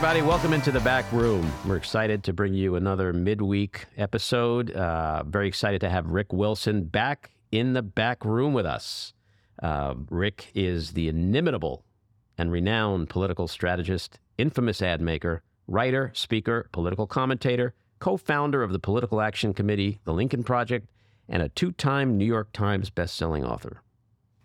[0.00, 1.52] Everybody, welcome into the back room.
[1.66, 4.70] We're excited to bring you another midweek episode.
[4.70, 9.12] Uh, very excited to have Rick Wilson back in the back room with us.
[9.62, 11.84] Uh, Rick is the inimitable
[12.38, 18.78] and renowned political strategist, infamous ad maker, writer, speaker, political commentator, co founder of the
[18.78, 20.88] Political Action Committee, The Lincoln Project,
[21.28, 23.82] and a two time New York Times bestselling author.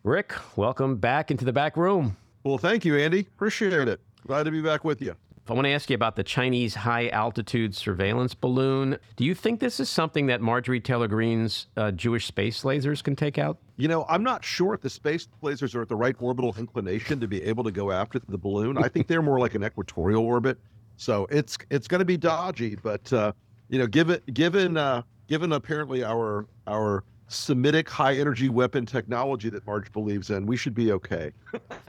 [0.03, 2.17] Rick, welcome back into the back room.
[2.44, 3.22] Well, thank you, Andy.
[3.22, 4.02] Appreciate it.
[4.28, 5.16] Glad to be back with you.
[5.48, 8.98] I want to ask you about the Chinese high altitude surveillance balloon.
[9.16, 13.16] Do you think this is something that Marjorie Taylor Greene's uh, Jewish space lasers can
[13.16, 13.59] take out?
[13.77, 17.20] You know, I'm not sure if the space lasers are at the right orbital inclination
[17.20, 18.80] to be able to go after the balloon.
[18.80, 20.58] I think they're more like an equatorial orbit,
[20.98, 22.75] so it's it's going to be dodgy.
[22.81, 23.33] But uh,
[23.70, 29.66] you know, given given uh, given apparently our our Semitic high energy weapon technology that
[29.66, 31.32] Marge believes in, we should be okay.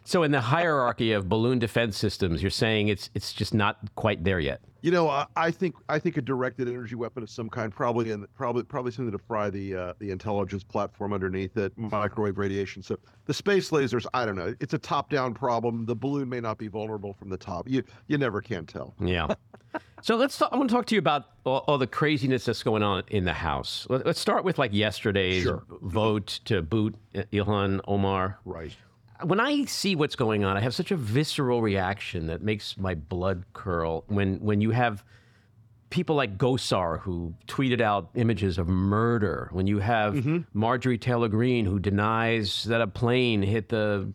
[0.05, 4.25] so, in the hierarchy of balloon defense systems, you're saying it's it's just not quite
[4.25, 4.61] there yet.
[4.83, 8.11] You know, I, I think I think a directed energy weapon of some kind, probably
[8.11, 12.83] in probably probably something to fry the uh, the intelligence platform underneath it, microwave radiation.
[12.83, 14.55] So the space lasers, I don't know.
[14.61, 15.87] It's a top down problem.
[15.87, 17.69] The balloon may not be vulnerable from the top.
[17.69, 18.95] You you never can tell.
[19.01, 19.29] Yeah.
[20.03, 20.39] So let's.
[20.39, 23.03] Talk, I want to talk to you about all, all, the craziness that's going on
[23.09, 23.87] in the House.
[23.91, 25.65] Let, us start with like yesterday's sure.
[25.83, 28.39] vote to boot Ilhan Omar.
[28.45, 28.77] Right.
[29.23, 32.95] When I see what's going on, I have such a visceral reaction that makes my
[32.95, 34.05] blood curl.
[34.09, 35.05] When when you have
[35.91, 39.49] people like Gosar who tweeted out images of murder.
[39.53, 40.39] When you have mm-hmm.
[40.53, 44.13] Marjorie Taylor Greene who denies that a plane hit the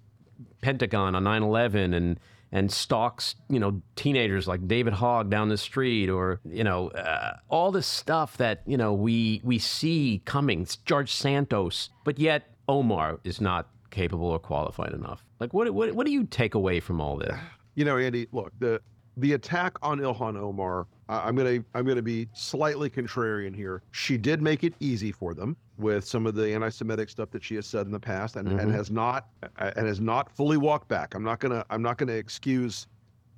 [0.61, 2.19] Pentagon on 9/11 and
[2.53, 7.38] and stalks, you know, teenagers like David Hogg down the street, or you know, uh,
[7.49, 10.63] all this stuff that you know we we see coming.
[10.63, 15.24] It's George Santos, but yet Omar is not capable or qualified enough.
[15.40, 17.35] Like, what what what do you take away from all this?
[17.75, 18.81] You know, Andy, look the
[19.18, 20.88] the attack on Ilhan Omar.
[21.09, 23.84] I'm gonna I'm gonna be slightly contrarian here.
[23.91, 27.56] She did make it easy for them with some of the anti-Semitic stuff that she
[27.56, 28.59] has said in the past, and, mm-hmm.
[28.59, 31.13] and has not and has not fully walked back.
[31.13, 32.88] I'm not gonna I'm not gonna excuse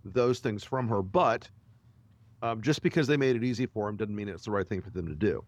[0.05, 1.49] those things from her, but
[2.41, 4.81] um, just because they made it easy for them doesn't mean it's the right thing
[4.81, 5.43] for them to do.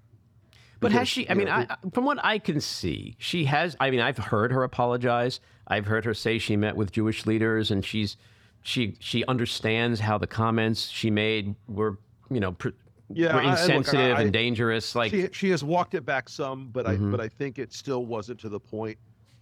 [0.86, 1.30] But has she?
[1.30, 3.76] I mean, I, from what I can see, she has.
[3.80, 5.40] I mean, I've heard her apologize.
[5.68, 8.18] I've heard her say she met with Jewish leaders, and she's
[8.62, 12.70] she she understands how the comments she made were you know pr-
[13.14, 14.96] yeah, were insensitive I, look, I, and dangerous.
[14.96, 17.08] Like she, she has walked it back some, but mm-hmm.
[17.08, 18.98] I but I think it still wasn't to the point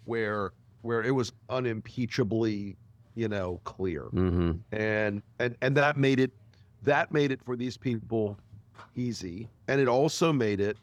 [0.06, 2.76] where where it was unimpeachably
[3.16, 4.54] you know clear, mm-hmm.
[4.76, 6.32] and and and that made it
[6.84, 8.38] that made it for these people
[8.96, 10.78] easy, and it also made it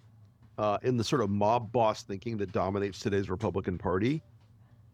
[0.61, 4.23] uh, in the sort of mob boss thinking that dominates today's Republican Party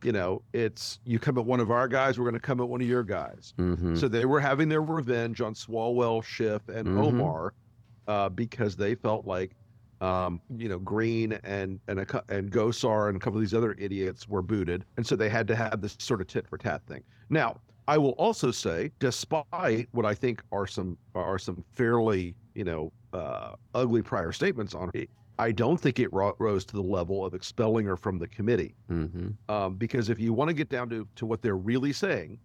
[0.03, 2.69] you know, it's you come at one of our guys, we're going to come at
[2.69, 3.54] one of your guys.
[3.59, 3.97] Mm-hmm.
[3.97, 7.00] So they were having their revenge on Swalwell, Schiff, and mm-hmm.
[7.00, 7.54] Omar
[8.06, 9.53] uh, because they felt like,
[10.00, 13.75] um, you know, Greene and and a, and Gosar and a couple of these other
[13.78, 16.83] idiots were booted, and so they had to have this sort of tit for tat
[16.87, 17.03] thing.
[17.31, 22.65] Now, I will also say, despite what I think are some are some fairly you
[22.65, 25.09] know uh, ugly prior statements on it,
[25.39, 28.75] I don't think it ro- rose to the level of expelling her from the committee.
[28.91, 29.29] Mm-hmm.
[29.53, 32.39] Um, because if you want to get down to, to what they're really saying,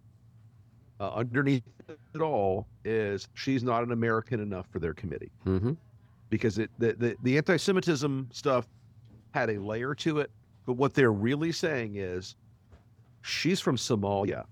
[1.00, 1.62] uh, underneath
[2.14, 5.32] it all is she's not an American enough for their committee.
[5.46, 5.72] Mm-hmm.
[6.30, 8.66] Because it, the, the, the anti Semitism stuff
[9.32, 10.30] had a layer to it.
[10.66, 12.36] But what they're really saying is
[13.22, 14.44] she's from Somalia.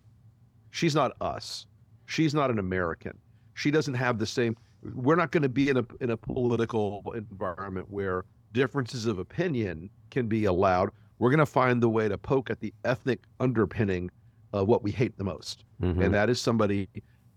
[0.71, 1.67] She's not us.
[2.07, 3.17] She's not an American.
[3.55, 4.57] She doesn't have the same
[4.95, 9.91] we're not going to be in a in a political environment where differences of opinion
[10.11, 10.91] can be allowed.
[11.19, 14.11] We're going to find the way to poke at the ethnic underpinning
[14.53, 16.01] of what we hate the most, mm-hmm.
[16.03, 16.89] and that is somebody.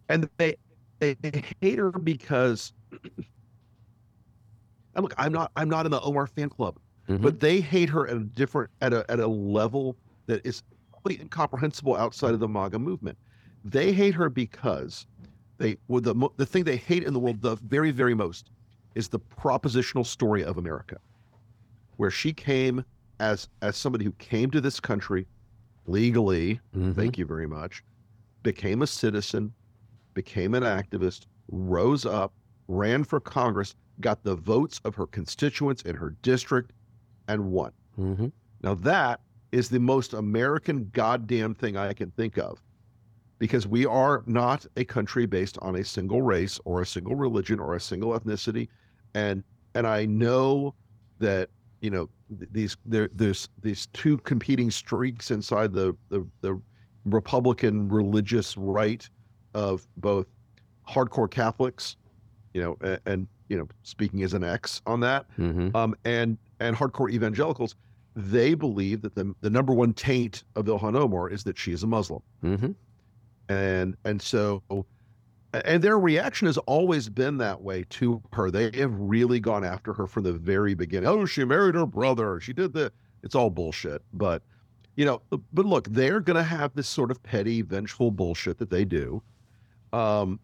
[0.09, 0.55] And they,
[0.99, 2.73] they they hate her because.
[4.95, 6.77] And look, I'm not I'm not in the Omar fan club,
[7.09, 7.21] mm-hmm.
[7.21, 9.97] but they hate her at a different at a at a level
[10.27, 10.63] that is
[10.93, 13.17] completely incomprehensible outside of the MAGA movement.
[13.65, 15.07] They hate her because
[15.63, 18.51] they well, the the thing they hate in the world the very very most
[18.95, 20.97] is the propositional story of America,
[21.97, 22.83] where she came
[23.19, 25.25] as as somebody who came to this country
[25.87, 26.59] legally.
[26.75, 26.93] Mm-hmm.
[26.93, 27.83] Thank you very much.
[28.43, 29.53] Became a citizen,
[30.13, 32.33] became an activist, rose up,
[32.67, 36.73] ran for Congress, got the votes of her constituents in her district,
[37.27, 37.71] and won.
[37.97, 38.27] Mm-hmm.
[38.61, 39.21] Now that
[39.51, 42.61] is the most American goddamn thing I can think of
[43.43, 47.59] because we are not a country based on a single race or a single religion
[47.59, 48.69] or a single ethnicity.
[49.15, 49.43] And
[49.75, 50.73] and i know
[51.19, 51.49] that
[51.81, 56.57] you know these there there's these two competing streaks inside the the, the
[57.05, 59.09] republican religious right
[59.53, 60.27] of both
[60.87, 61.97] hardcore Catholics,
[62.53, 66.37] you know, and, and you know, speaking as an ex on that, hmm um, and
[66.61, 67.75] and hardcore evangelicals,
[68.15, 71.83] they believe that the the number one taint of Ilhan Omar is that she is
[71.83, 72.71] a Muslim, hmm
[73.49, 74.63] and and so,
[75.53, 78.49] and their reaction has always been that way to her.
[78.51, 81.07] They have really gone after her from the very beginning.
[81.09, 82.39] Oh, she married her brother.
[82.39, 82.91] She did the.
[83.23, 84.43] It's all bullshit, but.
[84.95, 88.69] You know, but look, they're going to have this sort of petty, vengeful bullshit that
[88.69, 89.23] they do,
[89.91, 90.39] um,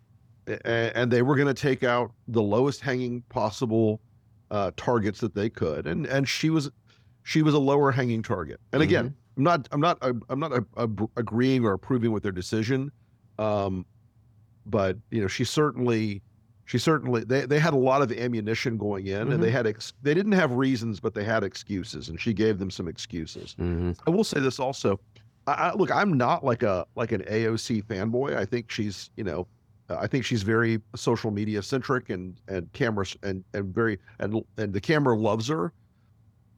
[0.48, 0.66] a-
[0.98, 4.02] and they were going to take out the lowest hanging possible
[4.50, 6.72] uh, targets that they could, and and she was
[7.22, 8.60] she was a lower hanging target.
[8.74, 9.98] And again, I'm not I'm not
[10.30, 12.92] I'm not uh, uh, agreeing or approving with their decision,
[13.38, 13.86] um,
[14.66, 16.22] but you know she certainly
[16.66, 19.94] she certainly they, they had a lot of ammunition going in, and they had ex-
[20.04, 23.54] they didn't have reasons, but they had excuses, and she gave them some excuses.
[23.58, 25.00] hmm I will say this also.
[25.48, 28.36] I, I, look, I'm not like a like an AOC fanboy.
[28.36, 29.48] I think she's, you know,
[29.90, 34.74] I think she's very social media centric and and camera and and very and and
[34.74, 35.74] the camera loves her.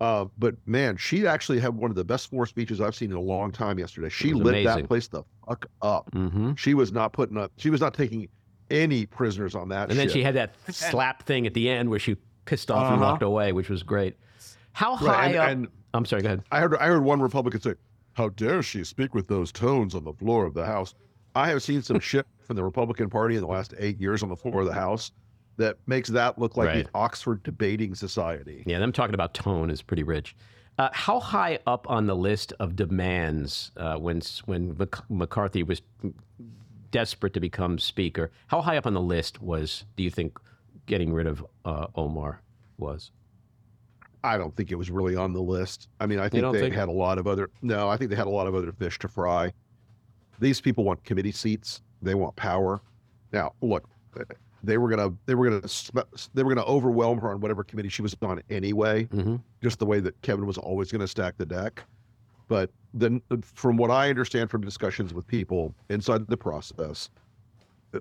[0.02, 3.18] Uh, but man, she actually had one of the best floor speeches I've seen in
[3.18, 4.10] a long time yesterday.
[4.10, 4.82] She lit amazing.
[4.82, 6.10] that place the fuck up.
[6.12, 7.52] hmm She was not putting up.
[7.58, 8.28] She was not taking
[8.72, 9.92] any prisoners on that.
[9.92, 12.16] And then she had that slap thing at the end where she
[12.46, 13.12] pissed off and Uh-huh.
[13.12, 14.18] walked away, which was great.
[14.74, 15.50] How Right, high and- up?
[15.50, 16.24] and- I'm sorry.
[16.24, 16.44] Go ahead.
[16.52, 17.76] I heard I heard one Republican say,
[18.14, 20.96] "How dare she speak with those tones on the floor of the House?"
[21.36, 24.30] I have seen some shit from the Republican Party in the last eight years on
[24.30, 25.12] the floor of the House
[25.58, 26.86] that makes that look like Right.
[26.86, 28.64] the Oxford Debating Society.
[28.66, 30.36] Yeah, them talking about tone is pretty rich.
[30.78, 35.82] Uh, how high up on the list of demands uh, when when Mc- McCarthy was
[36.92, 38.32] desperate to become speaker?
[38.48, 40.40] How high up on the list was do you think
[40.88, 42.42] getting rid of uh, Omar
[42.78, 43.12] was?
[44.24, 45.90] I don't think it was really on the list.
[46.00, 47.50] I mean, I think they think- had a lot of other.
[47.62, 49.52] No, I think they had a lot of other fish to fry.
[50.40, 51.82] These people want committee seats.
[52.02, 52.82] They want power.
[53.32, 53.88] Now, look,
[54.64, 55.68] they were gonna they were gonna
[56.34, 59.06] they were gonna overwhelm her on whatever committee she was on anyway.
[59.06, 61.84] hmm just the way that Kevin was always going to stack the deck.
[62.48, 67.10] But then, from what I understand from discussions with people inside the process,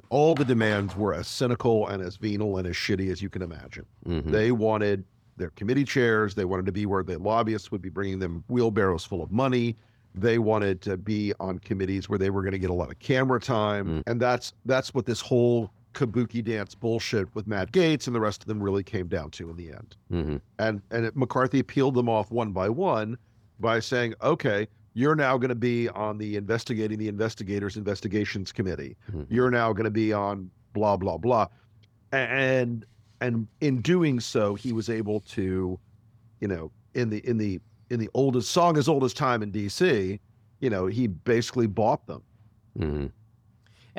[0.09, 3.43] all the demands were as cynical and as venal and as shitty as you can
[3.43, 3.85] imagine.
[4.07, 5.05] hmm They wanted
[5.37, 6.35] their committee chairs.
[6.35, 9.77] They wanted to be where the lobbyists would be bringing them wheelbarrows full of money.
[10.15, 12.99] They wanted to be on committees where they were going to get a lot of
[13.01, 14.03] camera time, Mm.
[14.07, 18.43] and that's that's what this whole kabuki dance bullshit with Matt Gaetz and the rest
[18.43, 21.95] of them really came down to in the end hmm and and it- McCarthy peeled
[21.95, 23.17] them off one by one
[23.59, 28.97] by saying, "Okay, you're now going to be on the investigating the investigators investigations committee.
[29.13, 29.27] Mhm.
[29.29, 31.47] You're now going to be on blah blah blah,"
[32.13, 32.85] and
[33.21, 35.79] and in doing so, he was able to,
[36.41, 37.61] you know, in the in the
[37.91, 40.19] in the oldest song as old as time in D.C.,
[40.61, 42.23] you know, he basically bought them.
[42.79, 43.07] hmm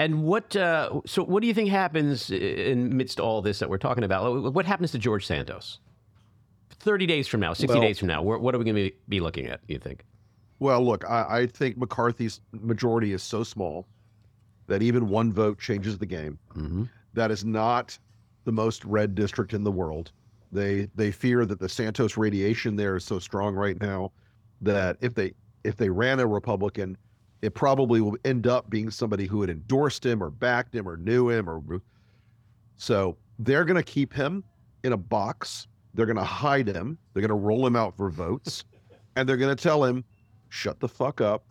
[0.01, 0.55] And what?
[0.55, 4.53] Uh, so, what do you think happens in midst all this that we're talking about?
[4.53, 5.79] What happens to George Santos?
[6.71, 9.19] Thirty days from now, sixty Well- days from now, what are we going to be
[9.19, 9.65] looking at?
[9.67, 10.03] Do you think?
[10.57, 13.85] Well, look, I, I think McCarthy's majority is so small
[14.67, 16.37] that even one vote changes the game.
[16.53, 16.83] hmm
[17.13, 17.99] that is not
[18.45, 20.13] the most red district in the world.
[20.51, 24.11] They they fear that the Santos radiation there is so strong right now
[24.61, 26.97] that if they if they ran a Republican,
[27.41, 30.97] it probably will end up being somebody who had endorsed him or backed him or
[30.97, 31.61] knew him or
[32.75, 34.43] so they're going to keep him
[34.83, 35.67] in a box.
[35.93, 36.97] They're going to hide him.
[37.13, 38.63] They're going to roll him out for votes,
[39.15, 40.03] and they're going to tell him,
[40.49, 41.45] "Shut the fuck up,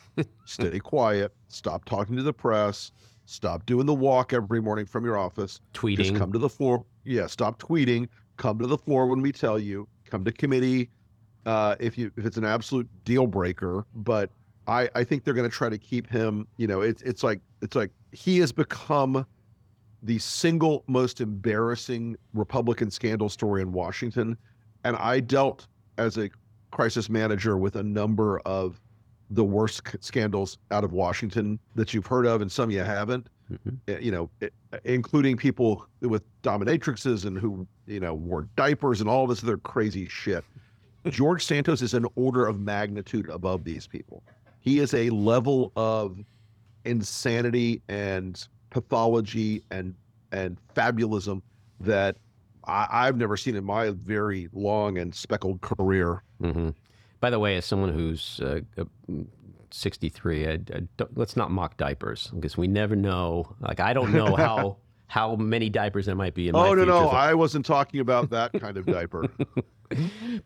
[0.44, 2.92] stay quiet, stop talking to the press,
[3.26, 6.16] stop doing the walk every morning from your office, just Tweeting.
[6.16, 6.85] come to the floor.
[7.04, 8.09] Yeah, stop tweeting.
[8.37, 9.87] Come to the floor when we tell you.
[10.06, 10.90] Come to committee
[11.47, 13.85] uh, if you if it's an absolute deal breaker.
[13.94, 14.30] But
[14.67, 16.47] I I think they're going to try to keep him.
[16.57, 19.26] You know, it's it's like it's like he has become
[20.02, 24.37] the single most embarrassing Republican scandal story in Washington,
[24.85, 25.67] and I dealt
[25.99, 26.31] as a
[26.71, 28.81] crisis manager with a number of
[29.31, 33.79] the worst scandals out of Washington that you've heard of, and some you haven't Mhm.
[33.88, 34.31] uh, you know,
[34.85, 40.07] including people with dominatrixes and who, you know, wore diapers and all this other crazy
[40.07, 40.45] shit.
[41.09, 44.23] George Santos is an order of magnitude above these people.
[44.61, 46.19] He is a level of
[46.85, 49.95] insanity and pathology and
[50.33, 51.43] and fabulism
[51.81, 52.17] that
[52.64, 56.23] I, I've never seen in my very long and speckled career.
[56.40, 56.71] hmm
[57.21, 58.85] By the way, as someone who's uh, uh,
[59.71, 60.59] 63, I, I
[61.14, 63.57] let's not mock diapers because we never know.
[63.61, 64.76] Like, I don't know how
[65.11, 67.09] how many diapers there might be in my Oh no, no.
[67.09, 69.26] I wasn't talking about that kind of diaper.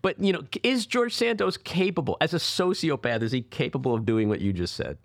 [0.01, 4.31] But you know, is George Santos capable, as a sociopath, is he capable of doing
[4.31, 4.97] what you just said?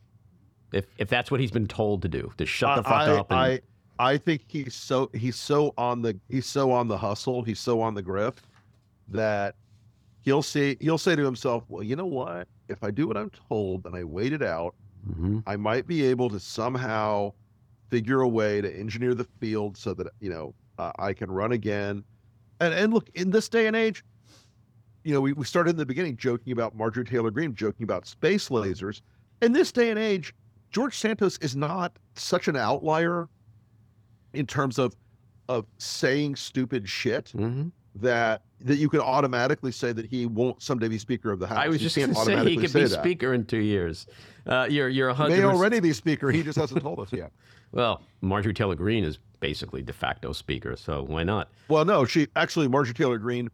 [0.71, 3.31] If if that's what he's been told to do, to shut the fuck I, up
[3.31, 3.59] and I,
[3.99, 7.81] I think he's so he's so on the he's so on the hustle, he's so
[7.81, 8.43] on the grift
[9.09, 9.55] that
[10.21, 12.47] he'll say he'll say to himself, "Well, you know what?
[12.69, 14.73] If I do what I'm told and I wait it out,
[15.05, 17.33] hmm I might be able to somehow
[17.89, 21.51] figure a way to engineer the field so that you know uh, I can run
[21.51, 22.03] again."
[22.59, 24.03] And and look, in this day and age,
[25.03, 28.05] you know, we, we started in the beginning joking about Marjorie Taylor Greene, joking about
[28.05, 29.01] space lasers.
[29.41, 30.33] In this day and age,
[30.71, 33.27] George Santos is not such an outlier
[34.33, 34.95] in terms of
[35.47, 37.69] of saying stupid shit hmm
[38.01, 41.59] that that you can automatically say that he won't someday be Speaker of the House.
[41.59, 42.89] I was You just going to say he could be that.
[43.01, 44.05] speaker in two years.
[44.45, 45.37] Uh, you're you're hundred.
[45.37, 46.29] may already be Speaker.
[46.31, 47.31] He just hasn't told us yet.
[47.71, 51.51] Well, Marjorie Taylor Greene is basically de facto speaker, so why not?
[51.67, 53.47] Well, no, she actually Marjorie Taylor Greene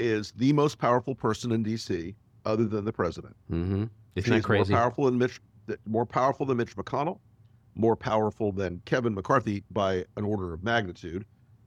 [0.00, 2.16] is the most powerful person in D.C.
[2.44, 3.36] other than the president.
[3.48, 3.84] hmm
[4.16, 4.72] Isn't She's that crazy?
[4.72, 5.40] more powerful than Mitch,
[5.86, 7.20] more powerful than Mitch McConnell,
[7.76, 11.24] more powerful than Kevin McCarthy by an order of magnitude,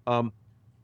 [0.08, 0.34] um,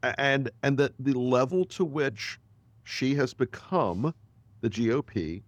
[0.03, 2.39] and and the the level to which
[2.83, 4.13] she has become
[4.61, 5.43] the GOP.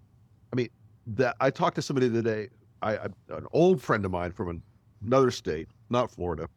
[0.52, 0.70] I mean,
[1.08, 2.50] that I talked to somebody today,
[2.82, 4.64] I, I an old friend of mine from an,
[5.06, 6.48] another state, not Florida.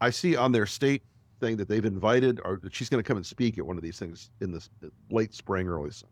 [0.00, 1.02] I see on their state
[1.40, 3.82] thing that they've invited, or that she's going to come and speak at one of
[3.82, 4.70] these things in this
[5.10, 6.10] late spring, early summer.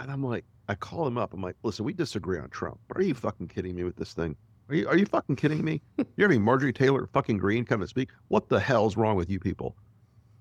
[0.00, 1.34] And I'm like, I call him up.
[1.34, 4.12] I'm like, listen, we disagree on Trump, but are you fucking kidding me with this
[4.12, 4.36] thing?
[4.68, 5.80] Are you are you fucking kidding me?
[6.16, 8.10] You're having Marjorie Taylor fucking Greene come and speak.
[8.28, 9.76] What the hell's wrong with you people?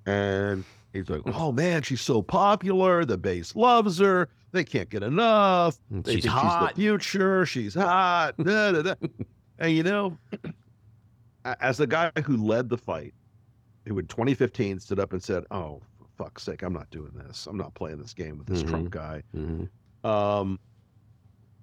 [0.05, 0.63] And
[0.93, 3.05] he's like, oh man, she's so popular.
[3.05, 4.29] The base loves her.
[4.51, 5.77] They can't get enough.
[5.89, 6.69] They She's hot.
[6.69, 7.45] She's the future.
[7.45, 8.35] She's hot.
[8.43, 8.93] da, da, da.
[9.59, 10.17] And you know,
[11.59, 13.13] as the guy who led the fight,
[13.87, 17.47] who in 2015 stood up and said, "Oh, for fuck's sake, I'm not doing this.
[17.47, 18.67] I'm not playing this game with this Mhm.
[18.69, 19.67] Trump guy." Mhm.
[20.07, 20.59] Um,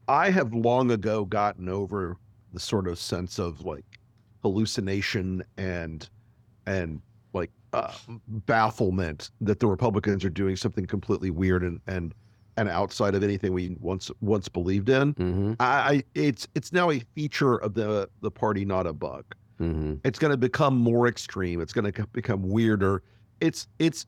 [0.09, 2.17] I have long ago gotten over
[2.53, 3.85] the sort of sense of like
[4.43, 6.09] hallucination and
[6.67, 7.01] and
[7.33, 7.93] like uh,
[8.47, 12.15] bafflement that the Republicans are doing something completely weird and and
[12.57, 15.15] and outside of anything we once once believed in.
[15.15, 15.57] Mhm.
[15.61, 19.25] I, I it's it's now a feature of the the party, not a bug.
[19.61, 20.01] Mhm.
[20.05, 21.61] It's going to become more extreme.
[21.61, 23.03] It's going to become weirder.
[23.41, 24.07] It's it's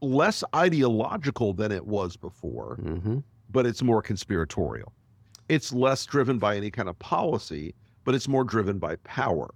[0.00, 3.22] less ideological than it was before Mhm.
[3.50, 4.92] but it's more conspiratorial.
[5.48, 9.52] It's less driven by any kind of policy, but it's more driven by power.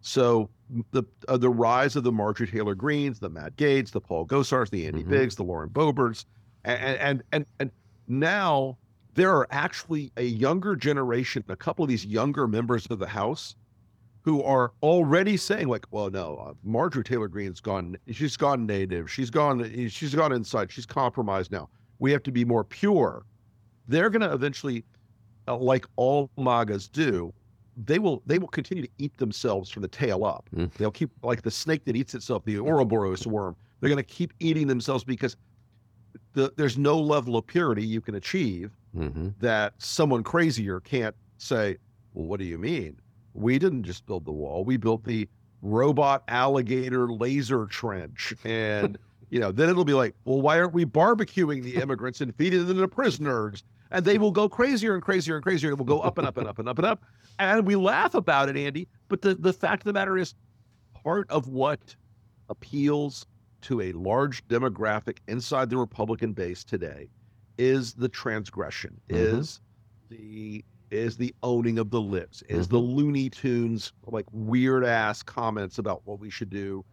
[0.00, 0.50] So
[0.90, 4.70] the uh, the rise of the Marjorie Taylor Greenes, the Matt Gaetz, the Paul Gosars,
[4.70, 5.08] the Andy Mhm.
[5.08, 6.24] Biggs, the Lauren Boberts,
[6.64, 7.70] and and and and
[8.08, 8.76] now
[9.14, 13.54] there are actually a younger generation, a couple of these younger members of the House
[14.22, 19.10] who are already saying like, well, no, uh, Marjorie Taylor Greene's gone, she's gone native,
[19.10, 21.68] she's gone, she's gone inside, she's compromised now.
[21.98, 23.24] We have to be more pure.
[23.88, 24.84] They're going to eventually,
[25.48, 27.32] uh, like all MAGAs do,
[27.84, 30.48] they will they will continue to eat themselves from the tail up.
[30.54, 30.72] Mm.
[30.74, 33.56] They'll keep like the snake that eats itself, the Ouroboros worm.
[33.80, 35.36] They're going to keep eating themselves because
[36.34, 39.32] the, there's no level of purity you can achieve Mhm.
[39.40, 41.78] that someone crazier can't say,
[42.12, 42.98] well, what do you mean?
[43.32, 44.64] We didn't just build the wall.
[44.66, 45.26] We built the
[45.62, 48.34] robot alligator laser trench.
[48.44, 48.98] And,
[49.30, 52.66] you know, then it'll be like, well, why aren't we barbecuing the immigrants and feeding
[52.66, 53.64] them to prisoners?
[53.92, 55.70] And they will go crazier and crazier and crazier.
[55.70, 57.02] It will go up and up and up and up and up.
[57.38, 58.88] And we laugh about it, Andy.
[59.08, 60.34] But the, the fact of the matter is,
[61.04, 61.94] part of what
[62.48, 63.26] appeals
[63.62, 67.08] to a large demographic inside the Republican base today
[67.58, 69.16] is the transgression, Mhm.
[69.38, 69.60] is
[70.08, 75.78] the is the owning of the lips, is the Looney Tunes like weird ass comments
[75.78, 76.84] about what we should do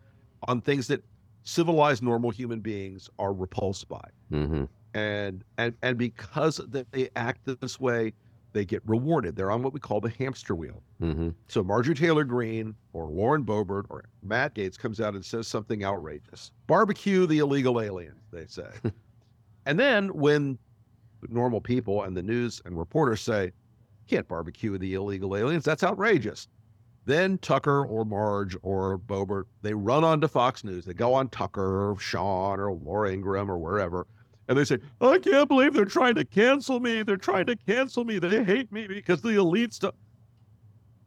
[0.48, 1.04] on things that
[1.44, 4.10] civilized normal human beings are repulsed by.
[4.32, 4.70] Mhm.
[4.94, 6.60] And and and because
[6.92, 8.14] they act this way,
[8.54, 9.36] they get rewarded.
[9.36, 10.82] They're on what we call the hamster wheel.
[11.02, 11.36] Mhm.
[11.48, 15.84] So Marjorie Taylor Greene or Lauren Boebert or Matt Gaetz comes out and says something
[15.84, 16.52] outrageous.
[16.68, 18.70] Barbecue the illegal aliens, they say.
[19.66, 20.58] and then when
[21.28, 23.52] normal people and the news and reporters say,
[24.08, 26.48] can't barbecue the illegal aliens, that's outrageous.
[27.06, 30.86] Then Tucker or Marge or Boebert, they run onto Fox News.
[30.86, 34.08] They go on Tucker or Sean or Laura Ingraham or wherever.
[34.50, 37.04] And they say, I can't believe they're trying to cancel me.
[37.04, 38.18] They're trying to cancel me.
[38.18, 39.94] They hate me because the elite stuff.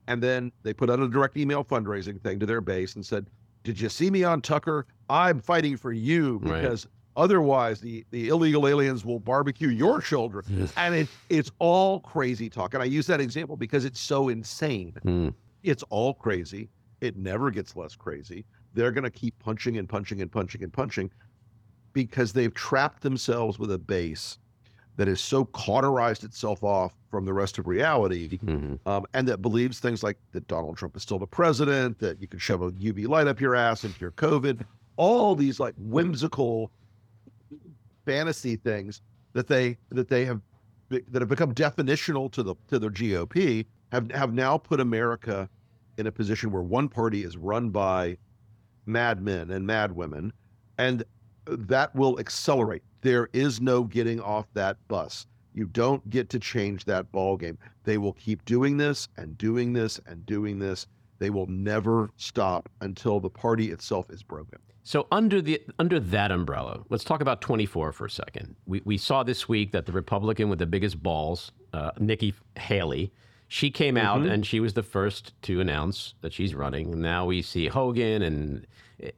[0.06, 3.26] And then they put out a direct email fundraising thing to their base and said,
[3.64, 4.86] Did you see me on Tucker?
[5.10, 6.62] I'm fighting for you Right.
[6.62, 10.68] because otherwise the, the illegal aliens will barbecue your children.
[10.76, 12.74] And it, it's all crazy talk.
[12.74, 14.94] And I use that example because it's so insane.
[15.04, 15.34] Mm.
[15.64, 16.68] It's all crazy.
[17.00, 18.44] It never gets less crazy.
[18.74, 21.10] They're going to keep punching and punching and punching and punching
[21.92, 24.38] because they've trapped themselves with a base
[24.96, 28.78] that has so cauterized itself off from the rest of reality, Mhm.
[28.86, 32.26] um, and that believes things like that Donald Trump is still the president, that you
[32.28, 34.64] can shove a UV light up your ass if you're COVID,
[34.96, 36.70] all these like whimsical
[38.04, 39.00] fantasy things
[39.32, 40.40] that they that they have
[40.90, 45.48] that have become definitional to the to the GOP have have now put America
[45.98, 48.16] in a position where one party is run by
[48.86, 50.32] madmen and madwomen,
[50.78, 51.04] and
[51.46, 52.82] that will accelerate.
[53.00, 55.26] There is no getting off that bus.
[55.54, 57.58] You don't get to change that ball game.
[57.84, 60.86] They will keep doing this and doing this and doing this.
[61.18, 64.58] They will never stop until the party itself is broken.
[64.84, 68.56] So under the under that umbrella, let's talk about 24 for a second.
[68.66, 73.12] We we saw this week that the Republican with the biggest balls, uh, Nikki Haley,
[73.52, 76.90] she came out and she was the first to announce that she's running.
[76.90, 78.66] And now we see Hogan, and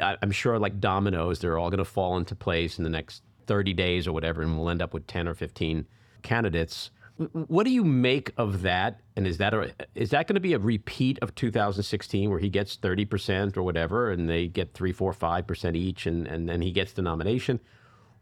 [0.01, 3.23] I, I'm sure like dominoes, they're all going to fall into place in the next
[3.47, 5.87] 30 days or whatever, and we'll end up with 10 or 15
[6.23, 6.91] candidates.
[7.17, 8.99] What do you make of that?
[9.15, 12.49] And is that a, is that going to be a repeat of 2016 where he
[12.49, 16.49] gets 30 percent or whatever, and they get three, four, five percent each, and and
[16.49, 17.61] then he gets the nomination?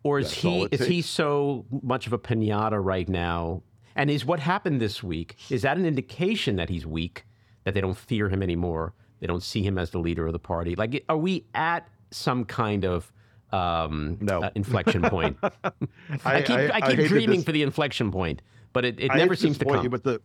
[0.02, 3.62] Or is That's he is he so much of a pinata right now?
[3.96, 7.24] And is what happened this week is that an indication that he's weak,
[7.64, 10.38] that they don't fear him anymore, they don't see him as the leader of the
[10.38, 10.74] party?
[10.74, 13.12] Like, are we at some kind of
[13.52, 14.42] um, No.
[14.42, 15.36] uh, inflection point?
[16.24, 19.36] I, keep I, I keep dreaming dis- for the inflection point, but it, it never
[19.36, 19.82] seems to come.
[19.84, 20.20] You, but the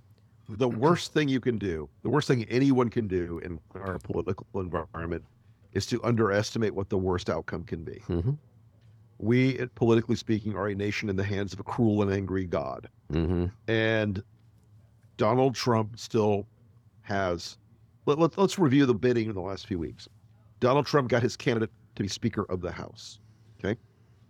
[0.49, 4.45] the worst thing you can do, the worst thing anyone can do in our political
[4.55, 5.25] environment,
[5.73, 8.01] is to underestimate what the worst outcome can be.
[8.07, 8.37] Mhm.
[9.19, 12.89] We, politically speaking, are a nation in the hands of a cruel and angry God,
[13.11, 14.23] hmm and
[15.17, 16.45] Donald Trump still
[17.01, 17.57] has.
[18.05, 20.07] Let, let, let's review the bidding in the last few weeks.
[20.59, 23.19] Donald Trump got his candidate to be Speaker of the House.
[23.59, 23.79] Okay?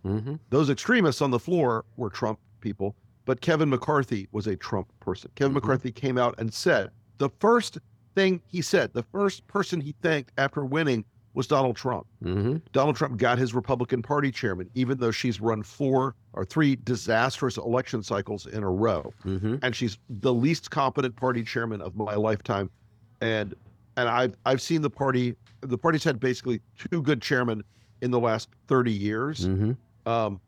[0.02, 4.88] hmm Those extremists on the floor were Trump people, but Kevin McCarthy was a Trump
[5.00, 5.30] person.
[5.34, 5.56] Kevin Mhm.
[5.56, 7.78] McCarthy came out and said the first
[8.14, 12.06] thing he said, the first person he thanked after winning was Donald Trump.
[12.22, 16.76] hmm Donald Trump got his Republican Party chairman, even though she's run four or three
[16.76, 19.12] disastrous election cycles in a row.
[19.22, 22.70] hmm And she's the least competent party chairman of my lifetime.
[23.20, 23.54] And
[23.96, 27.64] and I've I've seen the party the party's had basically two good chairmen
[28.00, 29.72] in the last 30 years hmm
[30.06, 30.40] um,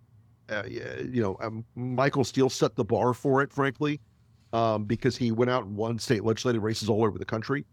[0.51, 4.01] uh, you know, um, Michael Steele set the bar for it, frankly,
[4.53, 7.64] um, because he went out and won state legislative races all over the country.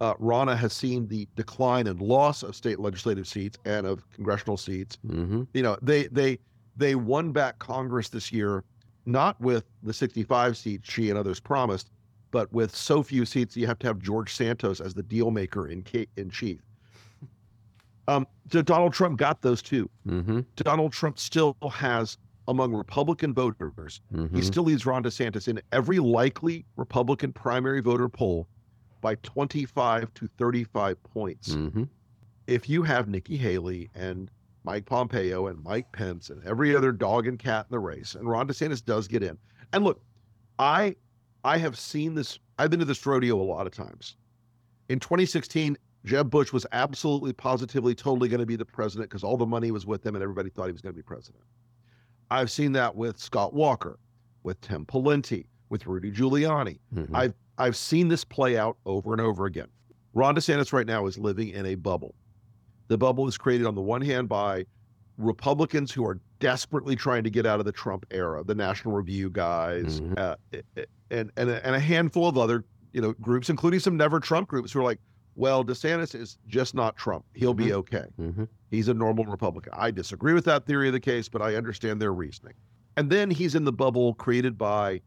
[0.00, 4.56] Uh, Ronna has seen the decline and loss of state legislative seats and of congressional
[4.56, 4.96] seats.
[5.06, 6.38] hmm You know, they they
[6.76, 8.64] they won back Congress this year,
[9.04, 11.90] not with the 65 seats she and others promised,
[12.30, 15.68] but with so few seats you have to have George Santos as the deal maker
[15.68, 15.84] in
[16.16, 16.60] in chief.
[18.08, 19.90] Um, so Donald Trump got those two.
[20.06, 22.16] hmm Donald Trump still has
[22.48, 28.08] among Republican voters, hmm he still leads Ron DeSantis in every likely Republican primary voter
[28.08, 28.48] poll
[29.00, 31.54] by 25 to 35 points.
[31.54, 31.84] hmm
[32.46, 34.30] If you have Nikki Haley and
[34.64, 38.28] Mike Pompeo and Mike Pence and every other dog and cat in the race, and
[38.28, 39.38] Ron DeSantis does get in.
[39.72, 40.00] And look,
[40.58, 40.96] I
[41.44, 44.16] I have seen this, I've been to this rodeo a lot of times.
[44.90, 49.38] In 2016, Jeb Bush was absolutely, positively, totally going to be the president because all
[49.38, 51.42] the money was with him and everybody thought he was going to be president.
[52.30, 53.98] I've seen that with Scott Walker,
[54.42, 56.78] with Tim Pawlenty, with Rudy Giuliani.
[56.94, 57.08] Mhm.
[57.14, 59.68] I've I've seen this play out over and over again.
[60.14, 62.14] Ron DeSantis right now is living in a bubble.
[62.88, 64.64] The bubble is created on the one hand by
[65.18, 69.28] Republicans who are desperately trying to get out of the Trump era, the National Review
[69.30, 70.18] guys, Mhm.
[70.18, 70.36] uh,
[71.10, 74.48] and and a, and a handful of other you know groups, including some Never Trump
[74.48, 74.98] groups, who are like,
[75.36, 77.24] well, DeSantis is just not Trump.
[77.34, 78.06] He'll be okay.
[78.16, 79.72] hmm He's a normal Republican.
[79.76, 82.54] I disagree with that theory of the case, but I understand their reasoning.
[82.96, 85.00] And then he's in the bubble created by,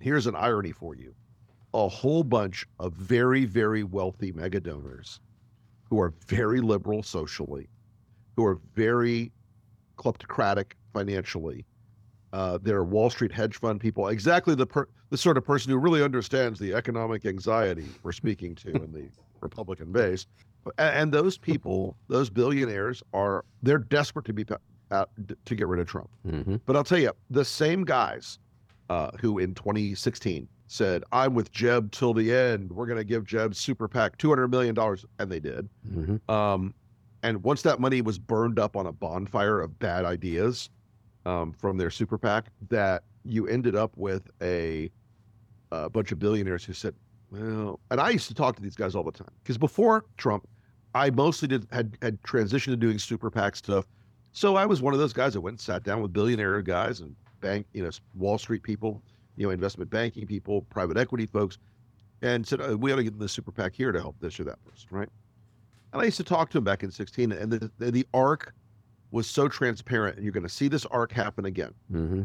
[0.00, 1.14] here's an irony for you,
[1.74, 5.20] a whole bunch of very, very wealthy mega donors
[5.90, 7.68] who are very liberal socially,
[8.36, 9.32] who are very
[9.96, 11.64] kleptocratic financially.
[12.32, 15.78] Uh, they're Wall Street hedge fund people, exactly the per- the sort of person who
[15.78, 19.08] really understands the economic anxiety we're speaking to in the
[19.40, 20.26] Republican base.
[20.76, 24.44] A- And those people, those billionaires, are they're desperate to be
[24.90, 25.10] out
[25.46, 26.10] to get rid of Trump.
[26.28, 28.38] hmm But I'll tell you, the same guys
[28.90, 32.70] uh, who in 2016 said, "I'm with Jeb till the end.
[32.70, 35.68] We're going to give Jeb super PAC 200 million dollars," and they did.
[35.92, 36.74] hmm Um,
[37.24, 40.70] and once that money was burned up on a bonfire of bad ideas
[41.26, 44.88] um, from their super PAC, that you ended up with a,
[45.72, 46.94] a bunch of billionaires who said,
[47.30, 50.46] "Well," and I used to talk to these guys all the time because before Trump,
[50.94, 53.86] I mostly did had had transitioned to doing super PAC stuff.
[54.32, 57.00] So I was one of those guys that went and sat down with billionaire guys
[57.00, 59.02] and bank, you know, Wall Street people,
[59.38, 61.58] you know, investment banking people, private equity folks,
[62.22, 64.44] and said, oh, we ought to get the super PAC here to help this or
[64.44, 65.08] that person, right?
[65.92, 68.52] And I used to talk to him back in 16, and the, the, the arc
[69.12, 71.72] was so transparent, and you're going to see this arc happen again.
[71.90, 72.22] Mm-hmm.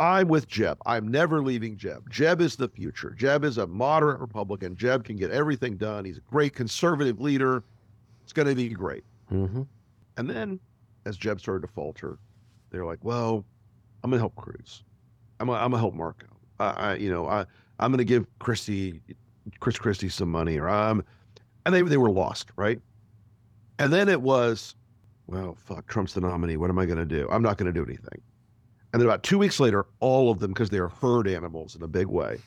[0.00, 0.78] I'm with Jeb.
[0.86, 2.10] I'm never leaving Jeb.
[2.10, 3.10] Jeb is the future.
[3.10, 4.74] Jeb is a moderate Republican.
[4.74, 6.04] Jeb can get everything done.
[6.04, 7.62] He's a great conservative leader.
[8.24, 9.04] It's going to be great.
[9.30, 9.62] Mm-hmm.
[10.16, 10.58] And then,
[11.06, 12.18] as Jeb started to falter,
[12.70, 13.44] they're like, "Well,
[14.02, 14.82] I'm going to help Cruz.
[15.38, 16.26] I'm going to help Marco.
[16.60, 17.46] I, you know, I,
[17.78, 19.00] I'm going to give Christie,
[19.60, 21.04] Chris Christie, some money, or I'm."
[21.66, 22.80] And they they were lost, right?
[23.78, 24.74] And then it was,
[25.26, 26.56] well, fuck, Trump's the nominee.
[26.56, 27.28] What am I going to do?
[27.30, 28.20] I'm not going to do anything.
[28.92, 31.88] And then about two weeks later, all of them, because they're herd animals in a
[31.88, 32.38] big way,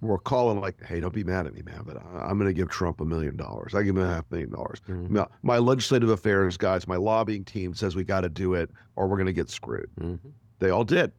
[0.00, 2.52] were calling like, "Hey, don't be mad at me, man, but I, am going to
[2.52, 3.74] give Trump a million dollars.
[3.74, 4.80] I give him a half million dollars.
[4.88, 5.10] Mhm.
[5.10, 9.06] My, my legislative affairs guys, my lobbying team says we got to do it, or
[9.08, 9.90] we're going to get screwed.
[10.00, 10.28] Mm-hmm.
[10.58, 11.12] They all did.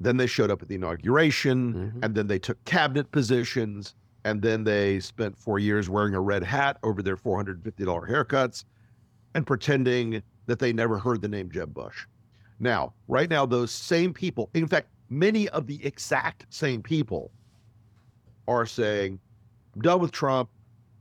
[0.00, 2.04] Then they showed up at the inauguration, Mhm.
[2.04, 6.42] and then they took cabinet positions, and then they spent four years wearing a red
[6.42, 8.64] hat over their $450 haircuts
[9.34, 12.06] and pretending that they never heard the name Jeb Bush.
[12.58, 17.30] Now, right now, those same people, in fact, many of the exact same people
[18.48, 19.20] are saying,
[19.74, 20.50] I'm done with Trump.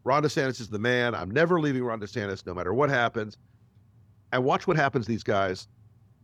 [0.04, 1.14] Ron DeSantis is the man.
[1.16, 3.38] I'm never leaving Ron DeSantis no matter what happens.
[4.32, 5.68] And watch what happens to these guys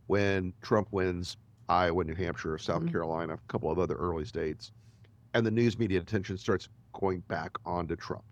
[0.06, 1.36] when Trump wins
[1.68, 2.92] Iowa, New Hampshire, South Mhm.
[2.92, 4.72] Carolina, a couple of other early states,
[5.34, 8.24] and the news media attention starts going back onto Trump.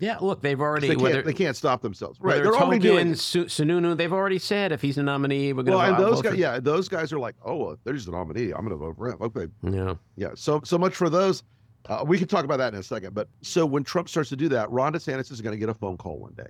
[0.00, 2.18] Yeah, look, they've already They can't, they can't stop themselves.
[2.20, 2.42] Right.
[2.42, 5.86] They're already doing Su- Sununu, they've already said if he's the nominee, we're going Well,
[5.86, 8.50] to and those guys, yeah, those guys are like, oh, well, there's the nominee.
[8.50, 9.18] I'm going to vote for him.
[9.20, 10.30] Okay, yeah, Yeah.
[10.34, 11.44] So so much for those.
[11.88, 13.14] Uh, we can talk about that in a second.
[13.14, 15.74] But so when Trump starts to do that, Ron DeSantis is going to get a
[15.74, 16.46] phone call one day.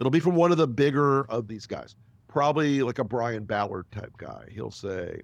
[0.00, 1.94] It'll be from one of the bigger of these guys,
[2.28, 4.46] probably like a Brian Ballard type guy.
[4.50, 5.20] He'll say,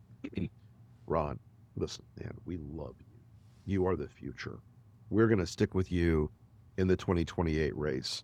[1.07, 1.39] "Ron,
[1.77, 3.21] listen, man, we love you.
[3.65, 4.61] You are the future.
[5.11, 6.31] We're going to stick with you
[6.77, 8.23] in the 2028 race.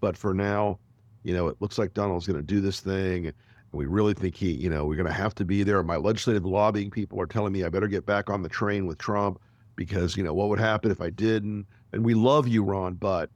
[0.00, 0.80] But for now,
[1.22, 3.34] you know, it looks like Donald's going to do this thing." And
[3.72, 5.82] we really think he, you know, we're going to have to be there.
[5.82, 8.98] My legislative lobbying people are telling me I better get back on the train with
[8.98, 9.40] Trump
[9.74, 11.66] because, you know, what would happen if I didn't?
[11.92, 13.30] And we love you, Ron, but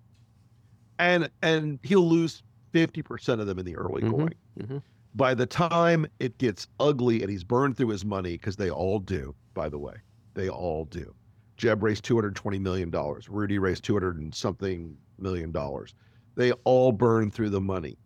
[0.98, 2.42] and and he'll lose
[2.72, 4.34] 50% of them in the early Mhm, going.
[4.58, 4.82] mhm.
[5.14, 8.98] By the time it gets ugly and he's burned through his money, because they all
[8.98, 9.94] do, by the way,
[10.34, 11.14] they all do.
[11.56, 12.92] Jeb raised $220 million.
[13.28, 15.94] Rudy raised 200 and something million dollars.
[16.36, 17.98] They all burn through the money.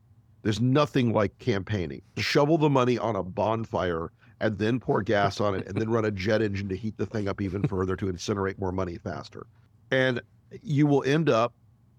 [0.42, 2.02] There's nothing like campaigning.
[2.16, 4.10] Shovel the money on a bonfire
[4.40, 7.06] and then pour gas on it and then run a jet engine to heat the
[7.06, 9.46] thing up even further to incinerate more money faster.
[9.90, 10.20] And
[10.62, 11.52] you will end up,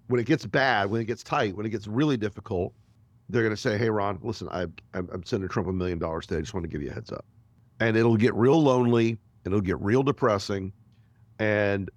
[0.08, 2.74] when it gets bad, when it gets tight, when it gets really difficult,
[3.30, 6.28] they're going to say, hey, Ron, listen, I, I'm, I'm sending Trump a million dollars
[6.28, 6.40] today.
[6.40, 7.26] I just want to give you a heads up.
[7.80, 9.10] And it'll get real lonely.
[9.46, 10.72] And it'll get real depressing.
[11.40, 11.90] And,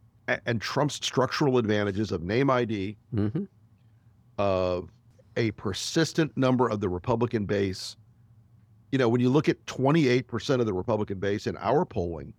[0.46, 3.44] and Trump's structural advantages of name ID, hmm
[4.38, 4.90] of
[5.38, 7.96] a persistent number of the Republican base.
[8.92, 12.32] You know, when you look at 28% of the Republican base in our polling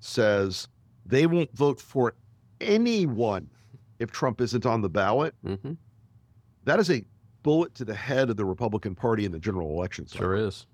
[0.00, 0.68] says
[1.06, 2.14] they won't vote for
[2.60, 3.48] anyone
[3.98, 5.72] if Trump isn't on the ballot, hmm
[6.64, 7.02] that is a
[7.42, 10.06] bullet to the head of the Republican Party in the general election.
[10.06, 10.26] cycle.
[10.26, 10.66] sure is.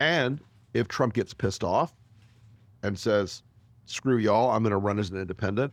[0.00, 0.40] And
[0.74, 1.94] if Trump gets pissed off
[2.82, 3.42] and says,
[3.86, 5.72] screw y'all, I'm going to run as an independent,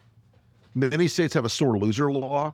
[0.74, 2.54] many states have a sore loser law.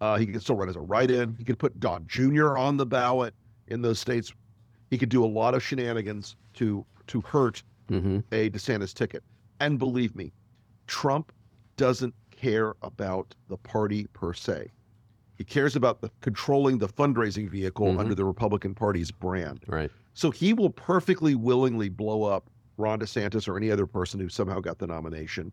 [0.00, 1.34] Uh, he can still run as a write in.
[1.38, 2.56] He could put Don Jr.
[2.56, 3.34] on the ballot
[3.68, 4.32] in those states.
[4.90, 9.22] He could do a lot of shenanigans to to hurt hmm a DeSantis ticket.
[9.60, 10.32] And believe me,
[10.86, 11.32] Trump
[11.76, 14.70] doesn't care about the party per se.
[15.36, 17.98] He cares about the controlling the fundraising vehicle Mhm.
[18.00, 19.60] under the Republican Party's brand.
[19.66, 19.90] Right.
[20.14, 24.60] So he will perfectly willingly blow up Ron DeSantis or any other person who somehow
[24.60, 25.52] got the nomination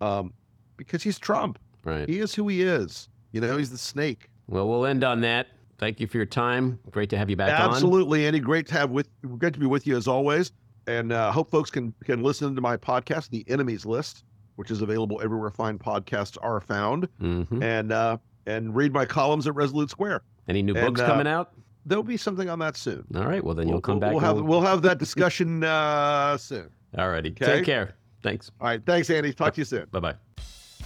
[0.00, 0.32] um,
[0.76, 1.58] because he's Trump.
[1.84, 2.08] Right.
[2.08, 3.08] He is who he is.
[3.32, 4.28] You know, he's the snake.
[4.48, 5.48] Well, we'll end on that.
[5.78, 6.78] Thank you for your time.
[6.90, 7.70] Great to have you back on.
[7.70, 8.38] Absolutely, Andy.
[8.40, 9.08] Great to have with.
[9.38, 10.52] Great to be with you as always.
[10.86, 14.24] And uh, hope folks can can listen to my podcast, The Enemies List,
[14.56, 19.46] which is available everywhere fine podcasts are found, hmm and uh, and read my columns
[19.46, 20.22] at Resolute Square.
[20.48, 21.52] Any new And, books uh, coming out?
[21.86, 23.04] There'll be something on that soon.
[23.14, 23.42] All right.
[23.42, 24.10] Well, then you'll We'll- come we'll, back.
[24.12, 26.68] We'll have we'll- we'll have that discussion uh, soon.
[26.98, 27.30] All righty.
[27.30, 27.44] Okay.
[27.46, 27.94] Take care.
[28.22, 28.50] Thanks.
[28.60, 28.80] All right.
[28.84, 29.32] Thanks, Andy.
[29.32, 29.86] Talk to you soon.
[29.90, 30.14] Bye bye.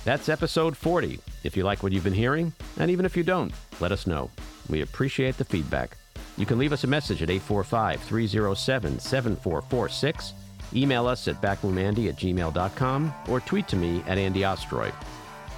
[0.04, 1.18] That's episode 40.
[1.42, 4.30] If you like what you've been hearing, and even if you don't, let us know.
[4.68, 5.96] We appreciate the feedback.
[6.38, 10.32] You can leave us a message at 845 307 7446,
[10.74, 14.92] email us at backroomandy at gmail.com, or tweet to me at Andy Ostroy.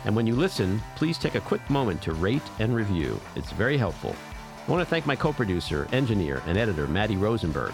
[0.05, 3.21] And when you listen, please take a quick moment to rate and review.
[3.37, 4.15] It's very helpful.
[4.67, 7.73] I want to thank my co producer, engineer, and editor, Matty Rosenberg,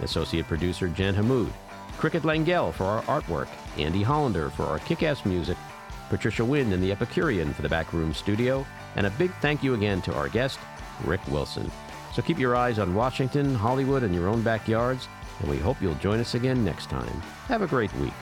[0.00, 1.50] associate producer, Jen Hammoud,
[1.98, 5.56] Cricket Lengyel for our artwork, Andy Hollander for our kick ass music,
[6.08, 10.00] Patricia Wynn and the Epicurean for the backroom studio, and a big thank you again
[10.02, 10.58] to our guest,
[11.04, 11.70] Rick Wilson.
[12.12, 15.08] So keep your eyes on Washington, Hollywood, and your own backyards,
[15.40, 17.20] and we hope you'll join us again next time.
[17.48, 18.12] Have a great week.